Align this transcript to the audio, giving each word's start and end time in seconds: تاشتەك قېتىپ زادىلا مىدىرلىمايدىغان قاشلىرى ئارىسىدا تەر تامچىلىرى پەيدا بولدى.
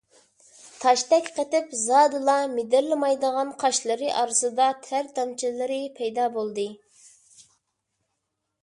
تاشتەك 0.83 1.27
قېتىپ 1.35 1.75
زادىلا 1.81 2.37
مىدىرلىمايدىغان 2.55 3.53
قاشلىرى 3.65 4.11
ئارىسىدا 4.23 4.71
تەر 4.89 5.13
تامچىلىرى 5.21 5.79
پەيدا 6.01 6.29
بولدى. 6.41 6.69